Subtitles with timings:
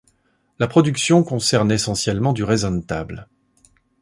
[0.57, 3.27] La production concerne essentiellement du raisin de table.